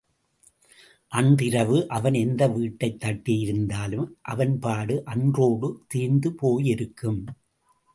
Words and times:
அன்றிரவு 1.11 1.87
அவன் 1.87 2.13
எந்த 2.13 2.47
வீட்டைத் 2.47 3.03
தட்டியிருந்தாலும், 3.03 4.09
அவன்பாடு 4.21 5.05
அன்றோடு 5.05 5.83
தீர்ந்து 5.87 6.33
போயிருக்கும். 6.33 7.25